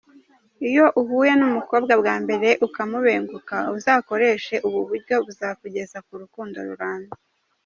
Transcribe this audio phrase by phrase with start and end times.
[0.67, 7.17] Iyo uhuye n’umukobwa bwa mbere ukamubenguka uzakoreshe ubu buryo buzakugeza ku rukundo rurambye.